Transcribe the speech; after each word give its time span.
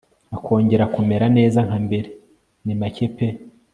akongera 0.35 0.85
kumera 0.93 1.25
neza 1.37 1.59
nka 1.67 1.77
mbere 1.85 2.07
nimake 2.65 3.05
pe 3.15 3.27